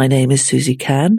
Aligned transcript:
My 0.00 0.06
name 0.06 0.30
is 0.30 0.46
Susie 0.46 0.76
Can, 0.76 1.18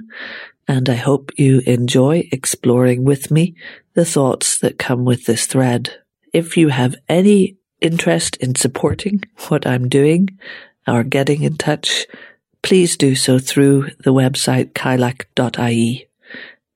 and 0.68 0.90
I 0.90 0.96
hope 0.96 1.38
you 1.38 1.62
enjoy 1.68 2.28
exploring 2.32 3.04
with 3.04 3.30
me 3.30 3.54
the 3.94 4.06
thoughts 4.06 4.58
that 4.58 4.80
come 4.80 5.06
with 5.06 5.28
this 5.28 5.46
thread. 5.46 6.02
If 6.34 6.58
you 6.58 6.70
have 6.70 6.96
any 7.08 7.58
interest 7.80 8.38
in 8.38 8.56
supporting 8.56 9.22
what 9.50 9.68
I'm 9.68 9.88
doing 9.88 10.30
or 10.88 11.04
getting 11.04 11.44
in 11.44 11.58
touch, 11.58 12.08
please 12.64 12.98
do 12.98 13.14
so 13.14 13.38
through 13.38 13.92
the 14.00 14.14
website 14.14 14.72
kylak.ie, 14.72 16.08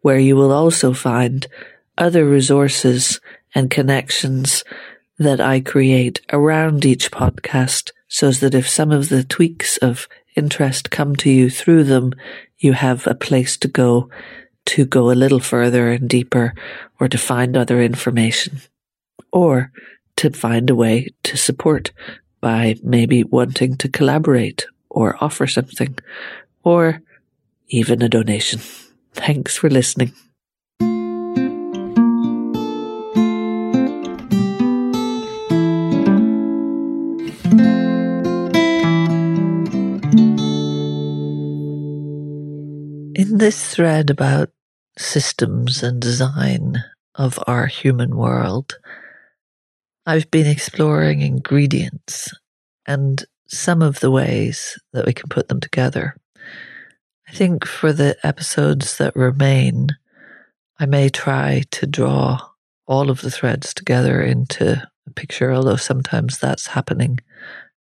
where 0.02 0.20
you 0.20 0.36
will 0.36 0.52
also 0.52 0.94
find 0.94 1.48
other 1.98 2.24
resources 2.24 3.20
and 3.56 3.72
connections 3.72 4.64
that 5.18 5.42
I 5.42 5.60
create 5.60 6.22
around 6.32 6.86
each 6.86 7.10
podcast 7.10 7.90
so 8.08 8.30
that 8.30 8.54
if 8.54 8.70
some 8.70 8.92
of 8.92 9.10
the 9.10 9.24
tweaks 9.24 9.78
of 9.78 10.08
interest 10.36 10.92
come 10.92 11.16
to 11.18 11.30
you 11.30 11.50
through 11.50 11.84
them, 11.86 12.14
you 12.58 12.74
have 12.74 13.08
a 13.08 13.16
place 13.16 13.58
to 13.58 13.68
go 13.68 14.10
to 14.66 14.86
go 14.86 15.12
a 15.12 15.14
little 15.14 15.40
further 15.40 15.92
and 15.92 16.10
deeper 16.10 16.54
or 17.00 17.08
to 17.08 17.18
find 17.18 17.56
other 17.56 17.82
information 17.82 18.62
or 19.32 19.72
to 20.16 20.32
find 20.32 20.70
a 20.70 20.76
way 20.76 21.10
to 21.24 21.38
support 21.38 21.92
by 22.42 22.76
maybe 22.84 23.24
wanting 23.24 23.78
to 23.78 23.90
collaborate 23.90 24.66
or 24.90 25.18
offer 25.24 25.46
something 25.46 25.98
or 26.64 27.02
even 27.68 28.02
a 28.02 28.10
donation. 28.10 28.60
Thanks 29.14 29.58
for 29.58 29.70
listening. 29.70 30.14
This 43.46 43.76
thread 43.76 44.10
about 44.10 44.50
systems 44.98 45.84
and 45.84 46.02
design 46.02 46.84
of 47.14 47.38
our 47.46 47.68
human 47.68 48.16
world, 48.16 48.80
I've 50.04 50.32
been 50.32 50.48
exploring 50.48 51.22
ingredients 51.22 52.28
and 52.88 53.24
some 53.46 53.84
of 53.84 54.00
the 54.00 54.10
ways 54.10 54.80
that 54.94 55.06
we 55.06 55.14
can 55.14 55.30
put 55.30 55.48
them 55.48 55.60
together. 55.60 56.16
I 57.30 57.34
think 57.34 57.68
for 57.68 57.94
the 57.94 58.18
episodes 58.24 58.98
that 58.98 59.16
remain, 59.16 59.90
I 60.80 60.88
may 60.88 61.10
try 61.10 61.66
to 61.70 61.86
draw 61.86 62.40
all 62.88 63.12
of 63.12 63.22
the 63.22 63.30
threads 63.30 63.76
together 63.76 64.24
into 64.24 64.82
a 65.06 65.12
picture, 65.12 65.54
although 65.54 65.76
sometimes 65.76 66.40
that's 66.40 66.66
happening 66.66 67.20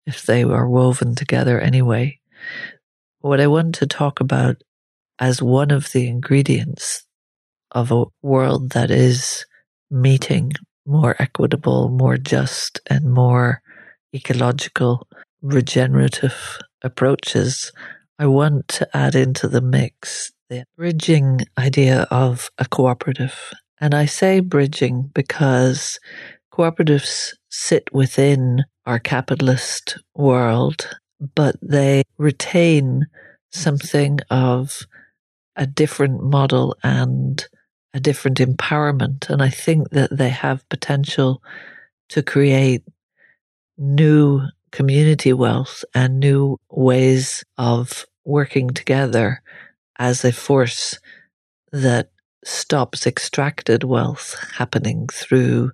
if 0.06 0.22
they 0.22 0.42
are 0.42 0.66
woven 0.66 1.14
together 1.14 1.60
anyway. 1.60 2.18
What 3.18 3.42
I 3.42 3.46
want 3.46 3.74
to 3.74 3.86
talk 3.86 4.20
about 4.20 4.56
as 5.20 5.42
one 5.42 5.70
of 5.70 5.92
the 5.92 6.08
ingredients 6.08 7.04
of 7.72 7.92
a 7.92 8.06
world 8.22 8.70
that 8.70 8.90
is 8.90 9.44
meeting 9.90 10.52
more 10.86 11.14
equitable, 11.18 11.90
more 11.90 12.16
just, 12.16 12.80
and 12.88 13.12
more 13.12 13.62
ecological, 14.14 15.06
regenerative 15.42 16.58
approaches, 16.82 17.70
I 18.18 18.26
want 18.26 18.66
to 18.68 18.96
add 18.96 19.14
into 19.14 19.46
the 19.46 19.60
mix 19.60 20.32
the 20.48 20.64
bridging 20.76 21.40
idea 21.56 22.08
of 22.10 22.50
a 22.58 22.66
cooperative. 22.66 23.52
And 23.80 23.94
I 23.94 24.06
say 24.06 24.40
bridging 24.40 25.10
because 25.14 25.98
cooperatives 26.52 27.34
sit 27.50 27.88
within 27.92 28.64
our 28.84 28.98
capitalist 28.98 29.96
world, 30.14 30.88
but 31.36 31.54
they 31.62 32.02
retain 32.18 33.06
something 33.52 34.18
of 34.28 34.80
a 35.60 35.66
different 35.66 36.22
model 36.22 36.74
and 36.82 37.46
a 37.92 38.00
different 38.00 38.38
empowerment. 38.38 39.28
And 39.28 39.42
I 39.42 39.50
think 39.50 39.90
that 39.90 40.16
they 40.16 40.30
have 40.30 40.68
potential 40.70 41.42
to 42.08 42.22
create 42.22 42.82
new 43.76 44.40
community 44.72 45.32
wealth 45.32 45.84
and 45.94 46.18
new 46.18 46.56
ways 46.70 47.44
of 47.58 48.06
working 48.24 48.70
together 48.70 49.42
as 49.98 50.24
a 50.24 50.32
force 50.32 50.98
that 51.72 52.10
stops 52.42 53.06
extracted 53.06 53.84
wealth 53.84 54.34
happening 54.56 55.08
through 55.12 55.72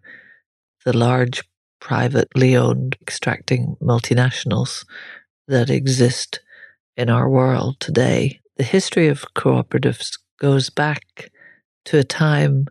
the 0.84 0.96
large 0.96 1.44
privately 1.80 2.56
owned 2.56 2.96
extracting 3.00 3.76
multinationals 3.80 4.84
that 5.46 5.70
exist 5.70 6.40
in 6.96 7.08
our 7.08 7.28
world 7.28 7.78
today. 7.78 8.40
The 8.56 8.64
history 8.64 9.08
of 9.08 9.34
cooperatives 9.34 10.18
goes 10.40 10.70
back 10.70 11.30
to 11.84 11.98
a 11.98 12.04
time 12.04 12.66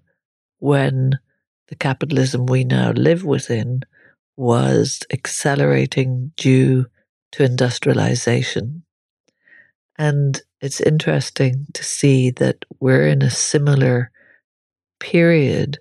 when 0.57 1.19
the 1.67 1.75
capitalism 1.75 2.47
we 2.47 2.63
now 2.63 2.91
live 2.91 3.23
within 3.23 3.81
was 4.35 5.01
accelerating 5.13 6.31
due 6.37 6.87
to 7.33 7.43
industrialization. 7.43 8.83
And 9.97 10.41
it's 10.59 10.81
interesting 10.81 11.67
to 11.75 11.83
see 11.83 12.31
that 12.31 12.65
we're 12.79 13.07
in 13.07 13.21
a 13.21 13.29
similar 13.29 14.11
period 14.99 15.77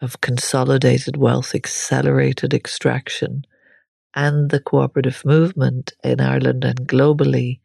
of 0.00 0.20
consolidated 0.20 1.16
wealth, 1.16 1.56
accelerated 1.56 2.54
extraction, 2.54 3.44
and 4.14 4.50
the 4.50 4.60
cooperative 4.60 5.24
movement 5.24 5.92
in 6.04 6.20
Ireland 6.20 6.64
and 6.64 6.88
globally 6.88 7.58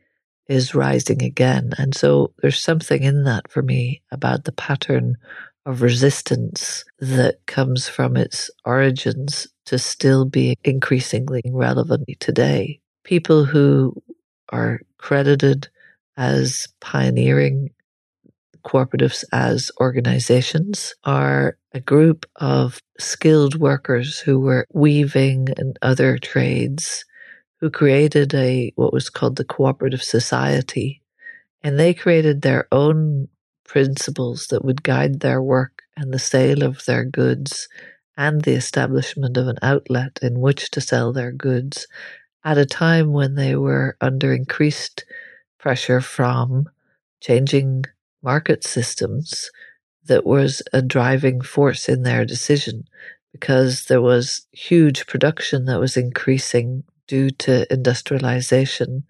is 0.47 0.75
rising 0.75 1.23
again. 1.23 1.71
And 1.77 1.95
so 1.95 2.33
there's 2.41 2.61
something 2.61 3.03
in 3.03 3.23
that 3.23 3.49
for 3.49 3.61
me 3.61 4.01
about 4.11 4.43
the 4.43 4.51
pattern 4.51 5.15
of 5.65 5.81
resistance 5.81 6.85
that 6.99 7.37
comes 7.47 7.89
from 7.89 8.15
its 8.15 8.51
origins 8.65 9.47
to 9.65 9.79
still 9.79 10.25
be 10.25 10.55
increasingly 10.63 11.41
relevant 11.47 12.07
today. 12.19 12.79
People 13.03 13.45
who 13.45 13.95
are 14.49 14.81
credited 14.97 15.67
as 16.17 16.67
pioneering 16.81 17.69
cooperatives 18.63 19.23
as 19.31 19.71
organizations 19.79 20.95
are 21.03 21.57
a 21.73 21.79
group 21.79 22.25
of 22.37 22.79
skilled 22.99 23.55
workers 23.55 24.19
who 24.19 24.39
were 24.39 24.65
weaving 24.73 25.47
and 25.57 25.77
other 25.81 26.17
trades 26.17 27.05
who 27.65 27.71
created 27.71 28.31
a 28.35 28.71
what 28.75 28.93
was 28.93 29.09
called 29.09 29.37
the 29.37 29.43
cooperative 29.43 30.03
society. 30.03 31.01
And 31.63 31.79
they 31.79 31.95
created 31.95 32.43
their 32.43 32.67
own 32.71 33.27
principles 33.63 34.45
that 34.51 34.63
would 34.63 34.83
guide 34.83 35.21
their 35.21 35.41
work 35.41 35.81
and 35.97 36.13
the 36.13 36.19
sale 36.19 36.61
of 36.61 36.85
their 36.85 37.03
goods 37.03 37.67
and 38.15 38.43
the 38.43 38.53
establishment 38.53 39.35
of 39.35 39.47
an 39.47 39.57
outlet 39.63 40.19
in 40.21 40.41
which 40.41 40.69
to 40.71 40.79
sell 40.79 41.11
their 41.11 41.31
goods 41.31 41.87
at 42.43 42.59
a 42.59 42.67
time 42.67 43.13
when 43.13 43.33
they 43.33 43.55
were 43.55 43.97
under 43.99 44.31
increased 44.31 45.03
pressure 45.57 46.01
from 46.01 46.69
changing 47.19 47.83
market 48.21 48.63
systems 48.63 49.49
that 50.03 50.23
was 50.23 50.61
a 50.71 50.83
driving 50.83 51.41
force 51.41 51.89
in 51.89 52.03
their 52.03 52.25
decision 52.25 52.83
because 53.31 53.85
there 53.85 54.03
was 54.03 54.45
huge 54.51 55.07
production 55.07 55.65
that 55.65 55.79
was 55.79 55.97
increasing 55.97 56.83
due 57.07 57.29
to 57.29 57.71
industrialization. 57.71 59.03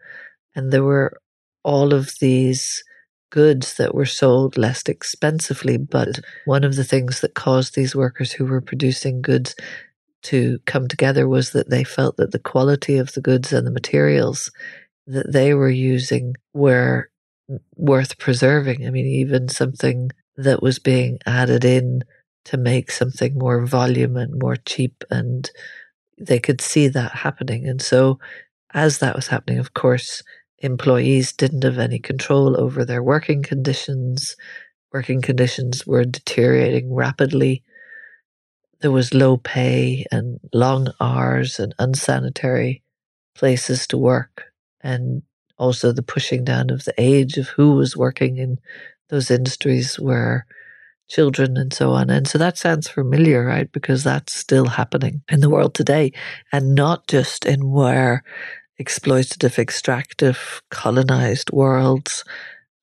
And 0.55 0.71
there 0.71 0.83
were 0.83 1.19
all 1.63 1.93
of 1.93 2.13
these 2.19 2.83
goods 3.31 3.75
that 3.75 3.93
were 3.93 4.05
sold 4.05 4.57
less 4.57 4.83
expensively. 4.87 5.77
But 5.77 6.19
one 6.45 6.63
of 6.63 6.75
the 6.75 6.83
things 6.83 7.21
that 7.21 7.33
caused 7.33 7.75
these 7.75 7.95
workers 7.95 8.31
who 8.31 8.45
were 8.45 8.61
producing 8.61 9.21
goods 9.21 9.55
to 10.23 10.59
come 10.65 10.87
together 10.87 11.27
was 11.27 11.51
that 11.51 11.69
they 11.69 11.83
felt 11.83 12.17
that 12.17 12.31
the 12.31 12.39
quality 12.39 12.97
of 12.97 13.13
the 13.13 13.21
goods 13.21 13.53
and 13.53 13.67
the 13.67 13.71
materials 13.71 14.51
that 15.07 15.31
they 15.31 15.53
were 15.53 15.69
using 15.69 16.35
were 16.53 17.09
worth 17.75 18.17
preserving. 18.17 18.87
I 18.87 18.89
mean, 18.89 19.05
even 19.05 19.49
something 19.49 20.11
that 20.37 20.61
was 20.61 20.79
being 20.79 21.19
added 21.25 21.63
in 21.63 22.03
to 22.45 22.57
make 22.57 22.91
something 22.91 23.37
more 23.37 23.65
volume 23.65 24.17
and 24.17 24.41
more 24.41 24.55
cheap 24.55 25.03
and 25.09 25.49
they 26.17 26.39
could 26.39 26.61
see 26.61 26.87
that 26.89 27.11
happening. 27.11 27.67
And 27.67 27.81
so, 27.81 28.19
as 28.73 28.99
that 28.99 29.15
was 29.15 29.27
happening, 29.27 29.59
of 29.59 29.73
course, 29.73 30.21
employees 30.59 31.33
didn't 31.33 31.63
have 31.63 31.77
any 31.77 31.99
control 31.99 32.59
over 32.59 32.85
their 32.85 33.03
working 33.03 33.43
conditions. 33.43 34.35
Working 34.91 35.21
conditions 35.21 35.85
were 35.85 36.05
deteriorating 36.05 36.93
rapidly. 36.93 37.63
There 38.81 38.91
was 38.91 39.13
low 39.13 39.37
pay 39.37 40.05
and 40.11 40.39
long 40.53 40.87
hours 40.99 41.59
and 41.59 41.73
unsanitary 41.79 42.83
places 43.35 43.87
to 43.87 43.97
work, 43.97 44.45
and 44.81 45.23
also 45.57 45.91
the 45.91 46.03
pushing 46.03 46.43
down 46.43 46.69
of 46.69 46.85
the 46.85 46.93
age 46.97 47.37
of 47.37 47.49
who 47.49 47.71
was 47.71 47.97
working 47.97 48.37
in 48.37 48.59
those 49.09 49.29
industries 49.29 49.99
where 49.99 50.45
children 51.07 51.57
and 51.57 51.73
so 51.73 51.91
on. 51.91 52.09
And 52.09 52.27
so 52.27 52.37
that 52.37 52.57
sounds 52.57 52.87
familiar, 52.87 53.45
right? 53.45 53.71
Because 53.71 54.03
that's 54.03 54.33
still 54.33 54.65
happening 54.65 55.21
in 55.29 55.39
the 55.39 55.49
world 55.49 55.73
today 55.73 56.11
and 56.51 56.75
not 56.75 57.07
just 57.07 57.45
in 57.45 57.69
where 57.69 58.23
exploitative, 58.81 59.57
extractive, 59.59 60.61
colonized 60.69 61.51
worlds 61.51 62.23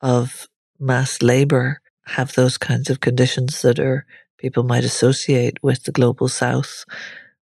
of 0.00 0.48
mass 0.78 1.22
labor 1.22 1.80
have 2.06 2.32
those 2.34 2.58
kinds 2.58 2.90
of 2.90 3.00
conditions 3.00 3.62
that 3.62 3.78
are 3.78 4.06
people 4.38 4.64
might 4.64 4.84
associate 4.84 5.62
with 5.62 5.84
the 5.84 5.92
global 5.92 6.28
south. 6.28 6.84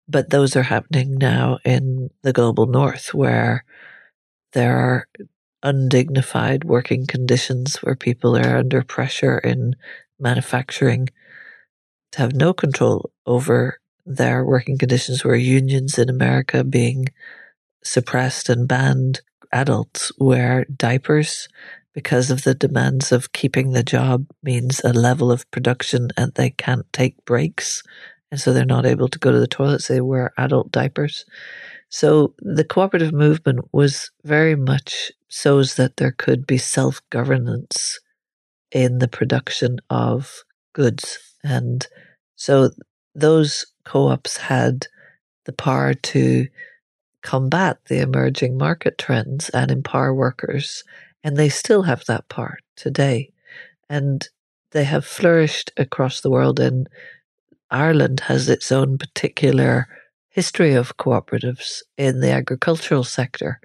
But 0.09 0.31
those 0.31 0.55
are 0.55 0.62
happening 0.62 1.15
now 1.15 1.59
in 1.65 2.11
the 2.23 2.32
global 2.32 2.67
north 2.67 3.15
where 3.15 3.65
there 4.53 4.76
are 4.76 5.09
undignified 5.62 6.62
working 6.62 7.06
conditions 7.06 7.76
where 7.76 7.97
people 7.97 8.37
are 8.37 8.59
under 8.59 8.82
pressure 8.82 9.38
in 9.38 9.75
manufacturing 10.19 11.08
to 12.12 12.19
have 12.19 12.34
no 12.34 12.52
control 12.52 13.11
over 13.26 13.78
their 14.06 14.44
working 14.44 14.78
conditions 14.78 15.25
where 15.25 15.34
unions 15.34 15.99
in 15.99 16.08
America 16.08 16.62
being 16.62 17.06
suppressed 17.82 18.49
and 18.49 18.69
banned 18.69 19.20
adults 19.52 20.12
wear 20.19 20.64
diapers 20.76 21.49
because 21.93 22.31
of 22.31 22.43
the 22.43 22.55
demands 22.55 23.12
of 23.12 23.32
keeping 23.32 23.70
the 23.70 23.82
job 23.82 24.26
means 24.43 24.81
a 24.81 24.93
level 24.93 25.31
of 25.31 25.49
production 25.50 26.08
and 26.16 26.32
they 26.34 26.50
can't 26.50 26.87
take 26.93 27.25
breaks. 27.25 27.82
And 28.31 28.40
so 28.40 28.52
they're 28.52 28.64
not 28.64 28.84
able 28.84 29.08
to 29.08 29.19
go 29.19 29.31
to 29.31 29.38
the 29.38 29.46
toilets. 29.46 29.87
They 29.87 30.00
wear 30.00 30.32
adult 30.37 30.72
diapers. 30.72 31.25
So 31.88 32.34
the 32.38 32.64
cooperative 32.64 33.12
movement 33.12 33.61
was 33.72 34.11
very 34.25 34.56
much 34.56 35.12
so 35.28 35.61
as 35.61 35.76
that 35.76 35.96
there 35.96 36.12
could 36.12 36.46
be 36.46 36.58
self 36.58 37.00
governance 37.11 38.00
in 38.75 38.99
the 38.99 39.09
production 39.09 39.79
of 39.88 40.44
goods. 40.75 41.19
And 41.43 41.87
so 42.37 42.71
those 43.15 43.65
co 43.85 44.09
ops 44.09 44.37
had 44.37 44.87
the 45.47 45.53
power 45.53 45.94
to 45.94 46.49
combat 47.23 47.79
the 47.87 48.00
emerging 48.00 48.59
market 48.59 48.99
trends 48.99 49.49
and 49.50 49.71
empower 49.71 50.12
workers. 50.12 50.85
And 51.23 51.37
they 51.37 51.49
still 51.49 51.82
have 51.85 52.05
that 52.06 52.29
power 52.29 52.59
today. 52.76 53.31
And 53.88 54.29
they 54.73 54.85
have 54.85 55.06
flourished 55.06 55.71
across 55.76 56.21
the 56.21 56.31
world. 56.31 56.59
And 56.59 56.88
Ireland 57.71 58.21
has 58.21 58.49
its 58.49 58.73
own 58.73 58.99
particular 58.99 59.88
history 60.29 60.75
of 60.75 60.97
cooperatives 60.97 61.82
in 61.97 62.21
the 62.21 62.32
agricultural 62.32 63.05
sector 63.05 63.61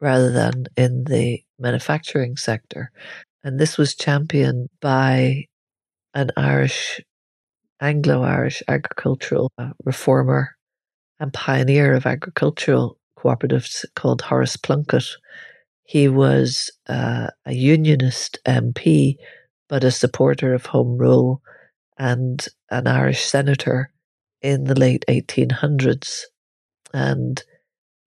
rather 0.00 0.30
than 0.30 0.66
in 0.76 1.04
the 1.04 1.42
manufacturing 1.58 2.36
sector. 2.36 2.90
And 3.46 3.60
this 3.60 3.78
was 3.78 3.94
championed 3.94 4.70
by 4.80 5.44
an 6.14 6.32
Irish, 6.36 7.00
Anglo 7.80 8.24
Irish 8.24 8.60
agricultural 8.66 9.52
uh, 9.56 9.68
reformer 9.84 10.56
and 11.20 11.32
pioneer 11.32 11.94
of 11.94 12.06
agricultural 12.06 12.98
cooperatives 13.16 13.84
called 13.94 14.22
Horace 14.22 14.56
Plunkett. 14.56 15.04
He 15.84 16.08
was 16.08 16.72
uh, 16.88 17.28
a 17.44 17.52
unionist 17.52 18.40
MP, 18.48 19.14
but 19.68 19.84
a 19.84 19.92
supporter 19.92 20.52
of 20.52 20.66
Home 20.66 20.98
Rule 20.98 21.40
and 21.96 22.44
an 22.68 22.88
Irish 22.88 23.24
senator 23.24 23.92
in 24.42 24.64
the 24.64 24.74
late 24.74 25.04
1800s. 25.08 26.22
And 26.92 27.40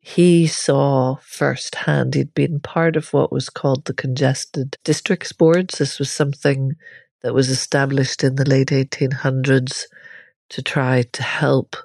he 0.01 0.48
saw 0.48 1.16
firsthand, 1.22 2.16
he'd 2.16 2.34
been 2.34 2.60
part 2.60 2.96
of 2.96 3.12
what 3.13 3.31
was 3.31 3.50
called 3.50 3.86
the 3.86 3.94
Congested 3.94 4.78
Districts 4.84 5.34
Boards. 5.34 5.78
This 5.78 6.00
was 6.00 6.12
something 6.12 6.74
that 7.22 7.34
was 7.34 7.50
established 7.50 8.24
in 8.24 8.36
the 8.36 8.50
late 8.50 8.69
1800s 8.69 9.84
to 10.50 10.62
try 10.62 11.04
to 11.12 11.24
help 11.24 11.75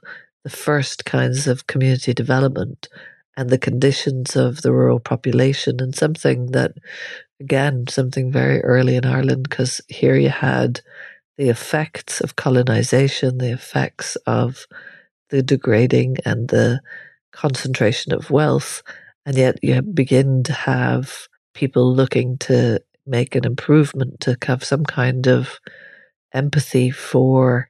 the 0.45 0.51
first 0.51 1.05
kinds 1.05 1.47
of 1.47 1.67
community 1.67 2.15
development 2.15 2.89
and 3.37 3.51
the 3.51 3.59
conditions 3.59 4.37
of 4.37 4.63
the 4.63 4.73
rural 4.73 5.01
population, 5.01 5.81
and 5.81 5.95
something 5.95 6.53
that, 6.53 6.73
again, 7.41 7.85
something 7.89 8.31
very 8.31 8.61
early 8.61 8.95
in 8.95 9.05
Ireland, 9.05 9.49
because 9.49 9.81
here 9.89 10.15
you 10.15 10.29
had 10.29 10.81
the 11.37 11.49
effects 11.49 12.21
of 12.21 12.37
colonization, 12.37 13.39
the 13.39 13.53
effects 13.53 14.15
of 14.27 14.67
the 15.31 15.43
degrading 15.43 16.19
and 16.25 16.49
the 16.49 16.81
concentration 17.35 18.13
of 18.13 18.31
wealth. 18.31 18.83
And 19.27 19.37
yet 19.37 19.59
you 19.63 19.83
begin 19.83 20.43
to 20.45 20.53
have 20.53 21.29
people 21.55 21.95
looking 21.95 22.39
to 22.39 22.81
make 23.07 23.35
an 23.35 23.45
improvement, 23.45 24.21
to 24.21 24.37
have 24.47 24.65
some 24.65 24.85
kind 24.85 25.27
of 25.27 25.59
empathy 26.33 26.91
for 26.91 27.69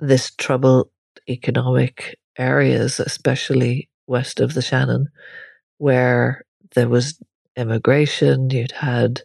this 0.00 0.30
troubled 0.32 0.90
economic 1.28 2.18
areas, 2.38 3.00
especially 3.00 3.88
west 4.06 4.40
of 4.40 4.54
the 4.54 4.62
Shannon, 4.62 5.08
where 5.78 6.44
there 6.74 6.88
was 6.88 7.20
immigration, 7.56 8.50
you'd 8.50 8.72
had 8.72 9.22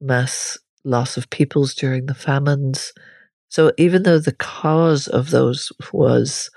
mass 0.00 0.58
loss 0.84 1.16
of 1.16 1.30
peoples 1.30 1.74
during 1.74 2.06
the 2.06 2.14
famines. 2.14 2.92
So 3.48 3.72
even 3.78 4.02
though 4.02 4.18
the 4.18 4.34
cause 4.34 5.08
of 5.08 5.30
those 5.30 5.72
was 5.92 6.50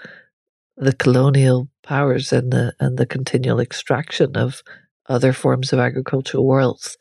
the 0.77 0.93
colonial 0.93 1.67
powers 1.83 2.31
and 2.31 2.51
the 2.51 2.73
and 2.79 2.97
the 2.97 3.05
continual 3.05 3.59
extraction 3.59 4.35
of 4.35 4.61
other 5.07 5.33
forms 5.33 5.73
of 5.73 5.79
agricultural 5.79 6.47
wealth, 6.47 6.95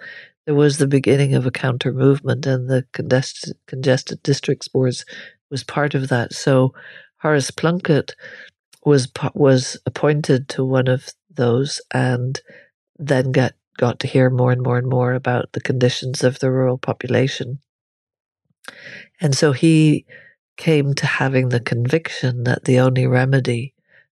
there 0.46 0.54
was 0.54 0.78
the 0.78 0.86
beginning 0.86 1.34
of 1.34 1.46
a 1.46 1.50
counter 1.50 1.92
movement, 1.92 2.46
and 2.46 2.68
the 2.68 2.84
congested, 2.92 3.56
congested 3.66 4.22
districts 4.22 4.68
boards 4.68 5.04
was 5.50 5.64
part 5.64 5.94
of 5.94 6.08
that. 6.08 6.32
So 6.32 6.74
Horace 7.18 7.50
Plunkett 7.50 8.14
was 8.84 9.08
was 9.34 9.76
appointed 9.86 10.48
to 10.50 10.64
one 10.64 10.88
of 10.88 11.10
those, 11.30 11.80
and 11.92 12.40
then 12.98 13.32
got 13.32 13.54
got 13.76 14.00
to 14.00 14.06
hear 14.06 14.28
more 14.30 14.52
and 14.52 14.62
more 14.62 14.78
and 14.78 14.88
more 14.88 15.14
about 15.14 15.52
the 15.52 15.60
conditions 15.60 16.24
of 16.24 16.38
the 16.38 16.50
rural 16.50 16.78
population. 16.78 17.60
And 19.20 19.34
so 19.34 19.52
he 19.52 20.04
came 20.60 20.92
to 20.92 21.06
having 21.06 21.48
the 21.48 21.58
conviction 21.58 22.44
that 22.44 22.64
the 22.64 22.78
only 22.78 23.06
remedy 23.06 23.72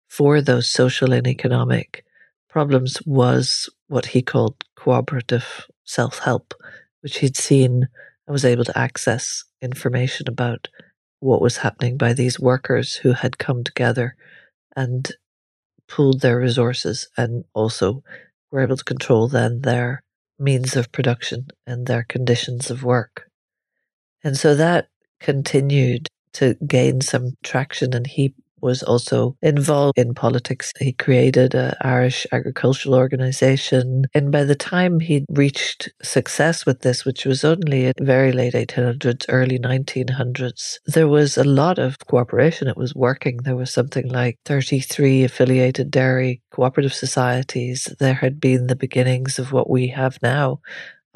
for 0.09 0.41
those 0.41 0.71
social 0.71 1.13
and 1.13 1.27
economic 1.27 2.05
problems 2.49 2.99
was 3.05 3.69
what 3.89 4.07
he 4.07 4.23
called 4.23 4.55
cooperative 4.77 5.67
self 5.83 6.21
help, 6.21 6.55
which 7.01 7.19
he'd 7.19 7.37
seen 7.37 7.89
and 8.27 8.33
was 8.33 8.45
able 8.45 8.65
to 8.65 8.79
access 8.79 9.43
information 9.61 10.29
about 10.29 10.69
what 11.19 11.43
was 11.43 11.57
happening 11.57 11.97
by 11.97 12.13
these 12.13 12.39
workers 12.39 12.95
who 12.95 13.13
had 13.13 13.39
come 13.39 13.65
together 13.65 14.15
and 14.77 15.11
pooled 15.89 16.21
their 16.21 16.39
resources 16.39 17.09
and 17.17 17.45
also 17.55 18.05
were 18.53 18.61
able 18.61 18.77
to 18.77 18.85
control 18.85 19.27
then 19.27 19.63
their 19.63 20.05
means 20.39 20.77
of 20.77 20.93
production 20.93 21.49
and 21.67 21.89
their 21.89 22.05
conditions 22.05 22.71
of 22.71 22.85
work. 22.85 23.29
And 24.23 24.37
so 24.37 24.55
that 24.55 24.87
continued 25.19 26.09
to 26.37 26.55
gain 26.67 27.01
some 27.01 27.37
traction 27.43 27.95
and 27.95 28.07
he 28.07 28.35
was 28.61 28.83
also 28.83 29.37
involved 29.43 29.99
in 29.99 30.15
politics. 30.15 30.73
He 30.79 30.93
created 30.93 31.55
an 31.55 31.75
Irish 31.83 32.27
agricultural 32.33 32.95
organization. 32.95 34.07
And 34.15 34.33
by 34.33 34.45
the 34.45 34.55
time 34.55 35.01
he'd 35.01 35.25
reached 35.31 35.91
success 36.03 36.67
with 36.67 36.81
this, 36.81 37.05
which 37.05 37.25
was 37.25 37.45
only 37.45 37.87
in 37.87 37.93
very 38.01 38.33
late 38.33 38.55
1800s, 38.55 39.27
early 39.29 39.59
1900s, 39.59 40.79
there 40.87 41.09
was 41.09 41.37
a 41.37 41.45
lot 41.45 41.79
of 41.79 41.99
cooperation. 42.07 42.69
It 42.69 42.77
was 42.77 42.95
working. 42.95 43.39
There 43.39 43.57
was 43.57 43.73
something 43.73 44.09
like 44.09 44.39
33 44.45 45.25
affiliated 45.25 45.91
dairy 45.91 46.43
cooperative 46.51 46.95
societies. 46.95 47.95
There 48.01 48.15
had 48.15 48.41
been 48.41 48.67
the 48.67 48.77
beginnings 48.77 49.39
of 49.39 49.53
what 49.53 49.71
we 49.71 49.89
have 49.89 50.19
now 50.23 50.61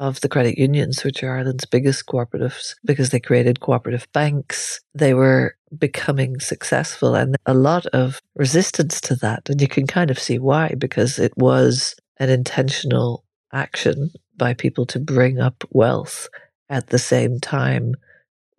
of 0.01 0.19
the 0.21 0.27
credit 0.27 0.57
unions, 0.57 1.03
which 1.03 1.23
are 1.23 1.37
Ireland's 1.37 1.65
biggest 1.65 2.07
cooperatives, 2.07 2.73
because 2.83 3.11
they 3.11 3.19
created 3.19 3.59
cooperative 3.59 4.07
banks. 4.13 4.81
They 4.95 5.13
were 5.13 5.55
becoming 5.77 6.39
successful 6.39 7.13
and 7.13 7.37
a 7.45 7.53
lot 7.53 7.85
of 7.87 8.19
resistance 8.35 8.99
to 9.01 9.15
that. 9.17 9.47
And 9.47 9.61
you 9.61 9.67
can 9.67 9.85
kind 9.85 10.09
of 10.09 10.17
see 10.17 10.39
why, 10.39 10.73
because 10.75 11.19
it 11.19 11.37
was 11.37 11.95
an 12.17 12.31
intentional 12.31 13.23
action 13.53 14.09
by 14.37 14.55
people 14.55 14.87
to 14.87 14.99
bring 14.99 15.39
up 15.39 15.63
wealth 15.69 16.27
at 16.67 16.87
the 16.87 16.99
same 16.99 17.39
time. 17.39 17.93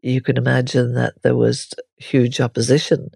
You 0.01 0.21
can 0.21 0.37
imagine 0.37 0.95
that 0.95 1.15
there 1.23 1.37
was 1.37 1.75
huge 1.97 2.41
opposition 2.41 3.11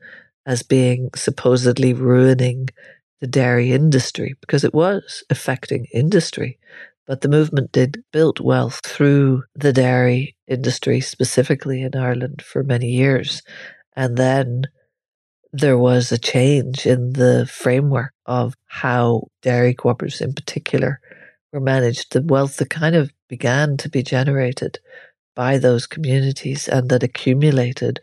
as 0.47 0.65
being 0.65 1.11
supposedly 1.15 1.93
ruining 1.93 2.71
the 3.21 3.29
dairy 3.29 3.71
industry 3.73 4.35
because 4.41 4.65
it 4.65 4.75
was 4.75 5.23
affecting 5.31 5.87
industry. 5.95 6.59
But 7.07 7.21
the 7.21 7.29
movement 7.29 7.73
did 7.73 8.03
build 8.13 8.41
wealth 8.41 8.81
through 8.85 9.45
the 9.55 9.73
dairy 9.73 10.37
industry, 10.49 11.01
specifically 11.01 11.83
in 11.83 11.95
Ireland, 11.95 12.43
for 12.43 12.65
many 12.65 12.91
years. 12.91 13.43
And 13.95 14.17
then 14.17 14.65
there 15.53 15.79
was 15.79 16.11
a 16.11 16.19
change 16.19 16.85
in 16.85 17.13
the 17.13 17.47
framework 17.47 18.13
of 18.27 18.55
how 18.67 19.29
dairy 19.43 19.75
cooperatives 19.75 20.21
in 20.21 20.35
particular 20.35 21.01
were 21.53 21.61
managed. 21.61 22.13
The 22.13 22.23
wealth 22.23 22.57
that 22.57 22.71
kind 22.71 22.97
of 22.97 23.13
began 23.29 23.77
to 23.79 23.89
be 23.89 24.03
generated 24.03 24.79
by 25.35 25.59
those 25.59 25.87
communities 25.87 26.67
and 26.67 26.89
that 26.89 27.03
accumulated 27.03 28.01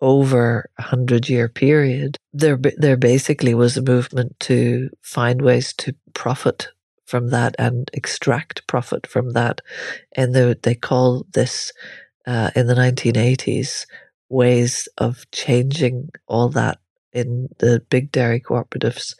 over 0.00 0.68
a 0.76 0.82
hundred 0.82 1.28
year 1.28 1.48
period. 1.48 2.18
There, 2.32 2.58
there 2.76 2.96
basically 2.96 3.54
was 3.54 3.76
a 3.76 3.82
movement 3.82 4.38
to 4.40 4.90
find 5.00 5.40
ways 5.40 5.72
to 5.74 5.94
profit 6.12 6.68
from 7.06 7.28
that 7.30 7.54
and 7.58 7.90
extract 7.92 8.66
profit 8.66 9.06
from 9.06 9.30
that. 9.30 9.60
And 10.16 10.34
they, 10.34 10.54
they 10.62 10.74
call 10.74 11.26
this 11.32 11.72
uh, 12.26 12.50
in 12.54 12.66
the 12.66 12.74
1980s 12.74 13.86
ways 14.28 14.88
of 14.98 15.30
changing 15.30 16.10
all 16.26 16.48
that 16.50 16.78
in 17.12 17.48
the 17.58 17.82
big 17.90 18.10
dairy 18.10 18.40
cooperatives 18.40 19.14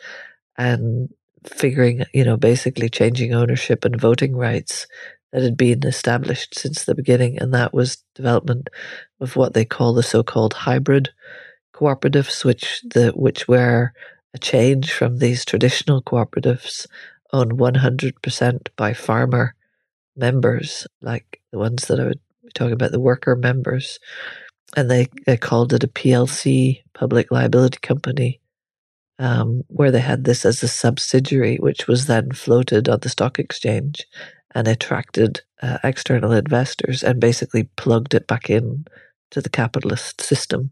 and 0.56 1.08
figuring, 1.46 2.04
you 2.12 2.24
know, 2.24 2.36
basically 2.36 2.88
changing 2.88 3.34
ownership 3.34 3.84
and 3.84 4.00
voting 4.00 4.34
rights 4.34 4.86
that 5.32 5.42
had 5.42 5.56
been 5.56 5.86
established 5.86 6.58
since 6.58 6.84
the 6.84 6.94
beginning. 6.94 7.38
And 7.38 7.52
that 7.54 7.74
was 7.74 8.02
development 8.14 8.68
of 9.20 9.36
what 9.36 9.54
they 9.54 9.64
call 9.64 9.92
the 9.92 10.02
so-called 10.02 10.54
hybrid 10.54 11.10
cooperatives, 11.74 12.44
which 12.44 12.82
the 12.82 13.12
which 13.14 13.46
were 13.48 13.92
a 14.32 14.38
change 14.38 14.92
from 14.92 15.18
these 15.18 15.44
traditional 15.44 16.02
cooperatives 16.02 16.86
owned 17.34 17.52
100% 17.52 18.68
by 18.76 18.94
farmer 18.94 19.54
members, 20.16 20.86
like 21.02 21.42
the 21.50 21.58
ones 21.58 21.86
that 21.86 21.98
I 21.98 22.04
would 22.04 22.20
be 22.42 22.50
talking 22.54 22.72
about, 22.72 22.92
the 22.92 23.00
worker 23.00 23.34
members. 23.34 23.98
And 24.76 24.90
they, 24.90 25.08
they 25.26 25.36
called 25.36 25.72
it 25.72 25.84
a 25.84 25.88
PLC, 25.88 26.82
public 26.94 27.30
liability 27.32 27.78
company, 27.82 28.40
um, 29.18 29.62
where 29.66 29.90
they 29.90 30.00
had 30.00 30.24
this 30.24 30.44
as 30.44 30.62
a 30.62 30.68
subsidiary, 30.68 31.56
which 31.56 31.88
was 31.88 32.06
then 32.06 32.30
floated 32.32 32.88
on 32.88 33.00
the 33.00 33.08
stock 33.08 33.38
exchange 33.38 34.06
and 34.54 34.68
attracted 34.68 35.40
uh, 35.60 35.78
external 35.82 36.32
investors 36.32 37.02
and 37.02 37.20
basically 37.20 37.64
plugged 37.76 38.14
it 38.14 38.26
back 38.28 38.48
in 38.48 38.84
to 39.30 39.40
the 39.40 39.48
capitalist 39.48 40.20
system. 40.20 40.70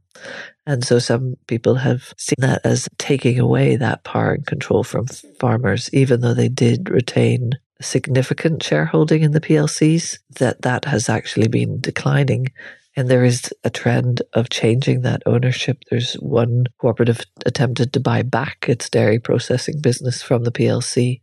And 0.67 0.85
so 0.85 0.99
some 0.99 1.37
people 1.47 1.77
have 1.77 2.15
seen 2.17 2.37
that 2.39 2.61
as 2.65 2.89
taking 2.99 3.39
away 3.39 3.77
that 3.77 4.05
power 4.05 4.33
and 4.33 4.47
control 4.47 4.85
from 4.85 5.07
farmers, 5.41 5.91
even 5.93 6.21
though 6.21 6.35
they 6.35 6.49
did 6.49 6.89
retain 6.89 7.53
significant 7.81 8.63
shareholding 8.63 9.23
in 9.23 9.33
the 9.33 9.41
PLCs, 9.41 10.19
that 10.39 10.63
that 10.63 10.85
has 10.85 11.09
actually 11.09 11.49
been 11.49 11.81
declining. 11.81 12.47
And 12.95 13.09
there 13.09 13.25
is 13.25 13.53
a 13.65 13.71
trend 13.71 14.23
of 14.35 14.51
changing 14.51 15.01
that 15.01 15.23
ownership. 15.27 15.79
There's 15.91 16.15
one 16.15 16.67
cooperative 16.79 17.23
attempted 17.47 17.93
to 17.93 18.01
buy 18.01 18.23
back 18.23 18.67
its 18.69 18.91
dairy 18.91 19.19
processing 19.19 19.81
business 19.81 20.23
from 20.23 20.45
the 20.45 20.53
PLC. 20.53 21.21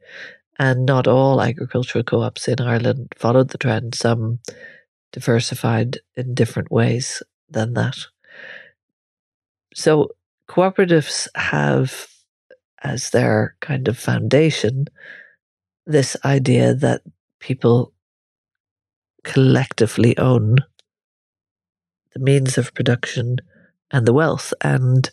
And 0.58 0.86
not 0.86 1.08
all 1.08 1.42
agricultural 1.42 2.04
co 2.04 2.22
ops 2.22 2.48
in 2.48 2.60
Ireland 2.60 3.14
followed 3.16 3.50
the 3.50 3.58
trend. 3.58 3.96
Some 3.96 4.40
diversified 5.12 6.00
in 6.16 6.34
different 6.34 6.72
ways 6.72 7.24
than 7.50 7.74
that. 7.74 7.98
So 9.74 10.10
cooperatives 10.48 11.28
have 11.36 12.08
as 12.84 13.10
their 13.10 13.56
kind 13.60 13.88
of 13.88 13.98
foundation 13.98 14.86
this 15.86 16.16
idea 16.24 16.74
that 16.74 17.02
people 17.40 17.94
collectively 19.24 20.18
own 20.18 20.58
the 22.14 22.20
means 22.20 22.58
of 22.58 22.74
production 22.74 23.38
and 23.92 24.06
the 24.06 24.14
wealth. 24.14 24.54
And 24.62 25.10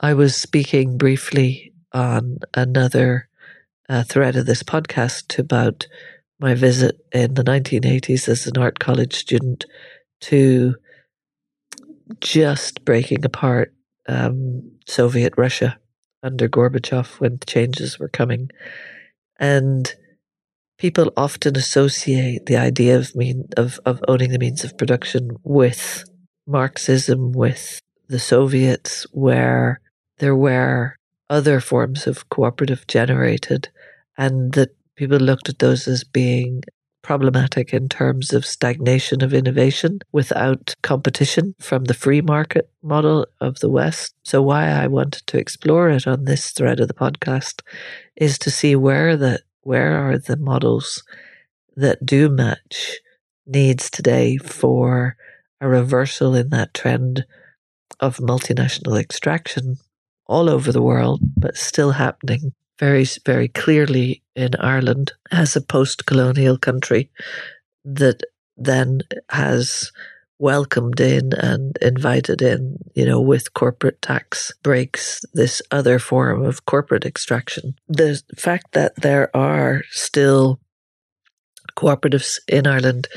I 0.00 0.14
was 0.14 0.34
speaking 0.34 0.96
briefly 0.96 1.72
on 1.92 2.38
another 2.54 3.28
uh, 3.88 4.02
thread 4.04 4.36
of 4.36 4.46
this 4.46 4.62
podcast 4.62 5.38
about 5.38 5.86
my 6.40 6.54
visit 6.54 6.98
in 7.12 7.34
the 7.34 7.44
1980s 7.44 8.28
as 8.28 8.46
an 8.46 8.58
art 8.58 8.78
college 8.78 9.14
student 9.14 9.66
to 10.22 10.74
just 12.20 12.84
breaking 12.84 13.24
apart 13.24 13.72
um, 14.08 14.72
Soviet 14.86 15.34
Russia 15.36 15.78
under 16.22 16.48
Gorbachev 16.48 17.20
when 17.20 17.38
changes 17.46 17.98
were 17.98 18.08
coming. 18.08 18.50
And 19.38 19.94
people 20.78 21.12
often 21.16 21.56
associate 21.56 22.46
the 22.46 22.56
idea 22.56 22.98
of 22.98 23.14
mean 23.14 23.48
of, 23.56 23.78
of 23.84 24.02
owning 24.08 24.30
the 24.30 24.38
means 24.38 24.64
of 24.64 24.76
production 24.76 25.36
with 25.44 26.04
Marxism, 26.46 27.32
with 27.32 27.80
the 28.08 28.18
Soviets, 28.18 29.06
where 29.12 29.80
there 30.18 30.34
were 30.34 30.96
other 31.28 31.60
forms 31.60 32.06
of 32.06 32.28
cooperative 32.28 32.86
generated, 32.86 33.68
and 34.18 34.52
that 34.54 34.70
people 35.00 35.16
looked 35.16 35.48
at 35.48 35.60
those 35.60 35.88
as 35.88 36.04
being 36.04 36.62
problematic 37.00 37.72
in 37.72 37.88
terms 37.88 38.34
of 38.34 38.44
stagnation 38.44 39.22
of 39.22 39.32
innovation 39.32 39.98
without 40.12 40.74
competition 40.82 41.54
from 41.58 41.84
the 41.84 41.94
free 41.94 42.20
market 42.20 42.68
model 42.82 43.26
of 43.40 43.60
the 43.60 43.70
West. 43.70 44.14
So, 44.24 44.42
why 44.42 44.68
I 44.68 44.88
wanted 44.88 45.26
to 45.28 45.38
explore 45.38 45.88
it 45.88 46.06
on 46.06 46.26
this 46.26 46.50
thread 46.50 46.80
of 46.80 46.88
the 46.88 46.92
podcast 46.92 47.62
is 48.14 48.38
to 48.40 48.50
see 48.50 48.76
where 48.76 49.16
the 49.16 49.40
where 49.62 49.96
are 49.96 50.18
the 50.18 50.36
models 50.36 51.02
that 51.76 52.04
do 52.04 52.28
match 52.28 52.98
needs 53.46 53.88
today 53.88 54.36
for 54.36 55.16
a 55.62 55.66
reversal 55.66 56.34
in 56.34 56.50
that 56.50 56.74
trend 56.74 57.24
of 58.00 58.18
multinational 58.18 59.00
extraction 59.00 59.78
all 60.26 60.50
over 60.50 60.70
the 60.70 60.82
world, 60.82 61.20
but 61.38 61.56
still 61.56 61.92
happening 61.92 62.52
very, 62.80 63.04
very 63.24 63.46
clearly 63.48 64.22
in 64.34 64.56
Ireland 64.58 65.12
as 65.30 65.54
a 65.54 65.60
post 65.60 66.06
colonial 66.06 66.58
country 66.58 67.10
that 67.84 68.22
then 68.56 69.02
has 69.28 69.92
welcomed 70.38 70.98
in 70.98 71.34
and 71.34 71.76
invited 71.82 72.40
in, 72.40 72.78
you 72.94 73.04
know, 73.04 73.20
with 73.20 73.52
corporate 73.52 74.00
tax 74.00 74.52
breaks, 74.62 75.20
this 75.34 75.60
other 75.70 75.98
form 75.98 76.42
of 76.42 76.64
corporate 76.64 77.04
extraction. 77.04 77.74
The 77.88 78.20
fact 78.36 78.72
that 78.72 78.96
there 78.96 79.34
are 79.36 79.82
still 79.90 80.58
cooperatives 81.76 82.38
in 82.48 82.66
Ireland 82.66 83.08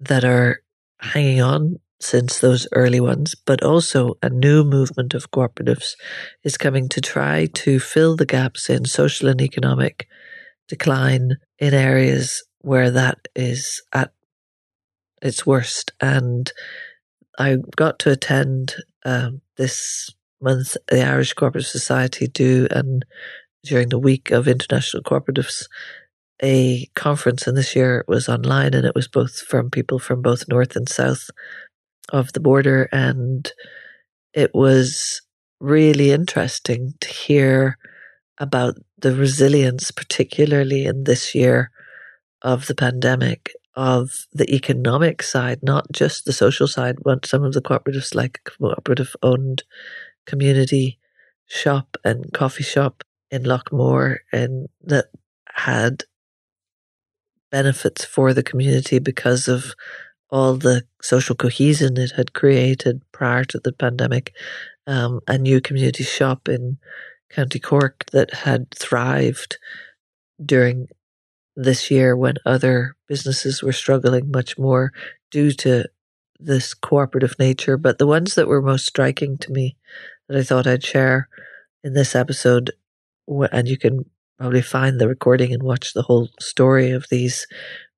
that 0.00 0.24
are 0.24 0.62
hanging 1.00 1.42
on 1.42 1.76
since 2.02 2.40
those 2.40 2.66
early 2.72 3.00
ones, 3.00 3.34
but 3.34 3.62
also 3.62 4.16
a 4.22 4.30
new 4.30 4.64
movement 4.64 5.14
of 5.14 5.30
cooperatives 5.30 5.92
is 6.44 6.56
coming 6.56 6.88
to 6.90 7.00
try 7.00 7.46
to 7.54 7.78
fill 7.78 8.16
the 8.16 8.26
gaps 8.26 8.68
in 8.68 8.84
social 8.84 9.28
and 9.28 9.40
economic 9.40 10.08
decline 10.68 11.36
in 11.58 11.74
areas 11.74 12.44
where 12.60 12.90
that 12.90 13.18
is 13.34 13.82
at 13.92 14.12
its 15.20 15.46
worst. 15.46 15.92
And 16.00 16.50
I 17.38 17.58
got 17.76 17.98
to 18.00 18.10
attend 18.10 18.74
um, 19.04 19.40
this 19.56 20.10
month 20.40 20.76
the 20.88 21.04
Irish 21.04 21.32
Cooperative 21.34 21.68
Society 21.68 22.26
do, 22.26 22.66
and 22.70 23.04
during 23.64 23.88
the 23.88 23.98
week 23.98 24.30
of 24.30 24.48
international 24.48 25.02
cooperatives, 25.02 25.66
a 26.42 26.86
conference, 26.96 27.46
and 27.46 27.56
this 27.56 27.76
year 27.76 27.98
it 27.98 28.08
was 28.08 28.28
online, 28.28 28.74
and 28.74 28.84
it 28.84 28.94
was 28.94 29.08
both 29.08 29.38
from 29.38 29.70
people 29.70 29.98
from 29.98 30.20
both 30.20 30.48
north 30.48 30.74
and 30.74 30.88
south 30.88 31.30
of 32.10 32.32
the 32.32 32.40
border. 32.40 32.88
And 32.92 33.50
it 34.34 34.50
was 34.54 35.22
really 35.60 36.10
interesting 36.10 36.94
to 37.00 37.08
hear 37.08 37.78
about 38.38 38.74
the 38.98 39.14
resilience, 39.14 39.90
particularly 39.90 40.84
in 40.84 41.04
this 41.04 41.34
year 41.34 41.70
of 42.42 42.66
the 42.66 42.74
pandemic, 42.74 43.52
of 43.74 44.26
the 44.32 44.52
economic 44.54 45.22
side, 45.22 45.60
not 45.62 45.86
just 45.92 46.24
the 46.24 46.32
social 46.32 46.66
side, 46.66 46.96
but 47.02 47.24
some 47.24 47.44
of 47.44 47.52
the 47.52 47.62
cooperatives, 47.62 48.14
like 48.14 48.40
cooperative 48.44 49.14
owned 49.22 49.62
community 50.26 50.98
shop 51.46 51.96
and 52.04 52.32
coffee 52.32 52.64
shop 52.64 53.04
in 53.30 53.44
Lockmore, 53.44 54.18
and 54.32 54.68
that 54.82 55.06
had 55.54 56.04
benefits 57.50 58.04
for 58.04 58.34
the 58.34 58.42
community 58.42 58.98
because 58.98 59.48
of 59.48 59.74
all 60.32 60.56
the 60.56 60.82
social 61.02 61.36
cohesion 61.36 61.98
it 61.98 62.12
had 62.12 62.32
created 62.32 63.02
prior 63.12 63.44
to 63.44 63.60
the 63.62 63.72
pandemic. 63.72 64.34
Um, 64.86 65.20
a 65.28 65.38
new 65.38 65.60
community 65.60 66.02
shop 66.02 66.48
in 66.48 66.78
County 67.30 67.60
Cork 67.60 68.06
that 68.12 68.32
had 68.32 68.70
thrived 68.72 69.58
during 70.44 70.88
this 71.54 71.90
year 71.90 72.16
when 72.16 72.36
other 72.46 72.96
businesses 73.06 73.62
were 73.62 73.72
struggling 73.72 74.30
much 74.30 74.58
more 74.58 74.92
due 75.30 75.52
to 75.52 75.84
this 76.40 76.74
cooperative 76.74 77.38
nature. 77.38 77.76
But 77.76 77.98
the 77.98 78.06
ones 78.06 78.34
that 78.34 78.48
were 78.48 78.62
most 78.62 78.86
striking 78.86 79.36
to 79.38 79.52
me 79.52 79.76
that 80.28 80.38
I 80.38 80.42
thought 80.42 80.66
I'd 80.66 80.82
share 80.82 81.28
in 81.84 81.92
this 81.92 82.16
episode, 82.16 82.72
and 83.28 83.68
you 83.68 83.76
can 83.76 84.06
probably 84.38 84.62
find 84.62 84.98
the 84.98 85.08
recording 85.08 85.52
and 85.52 85.62
watch 85.62 85.92
the 85.92 86.02
whole 86.02 86.30
story 86.40 86.90
of 86.90 87.06
these, 87.10 87.46